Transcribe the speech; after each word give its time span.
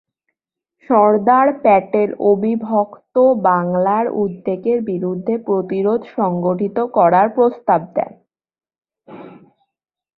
সর্দার 0.89 1.47
প্যাটেল 1.63 2.09
অবিভক্ত 2.31 3.15
বাংলার 3.43 4.05
উদ্যোগের 4.21 4.79
বিরুদ্ধে 4.81 5.33
প্রতিরোধ 5.47 6.01
সংগঠিত 6.17 6.77
করার 6.93 7.27
প্রস্তাব 7.35 7.81
দেন। 7.95 8.11